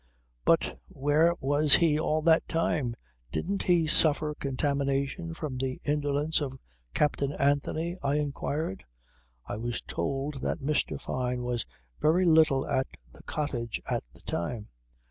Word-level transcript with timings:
But 0.45 0.79
where 0.87 1.35
was 1.39 1.75
he 1.75 1.99
all 1.99 2.23
that 2.23 2.47
time? 2.47 2.95
Didn't 3.31 3.61
he 3.61 3.85
suffer 3.85 4.33
contamination 4.33 5.35
from 5.35 5.57
the 5.59 5.79
indolence 5.83 6.41
of 6.41 6.57
Captain 6.95 7.33
Anthony, 7.33 7.97
I 8.01 8.15
inquired. 8.15 8.83
I 9.45 9.57
was 9.57 9.79
told 9.83 10.41
that 10.41 10.57
Mr. 10.57 10.99
Fyne 10.99 11.43
was 11.43 11.67
very 11.99 12.25
little 12.25 12.65
at 12.67 12.87
the 13.11 13.21
cottage 13.21 13.79
at 13.85 14.01
the 14.11 14.21
time. 14.21 14.69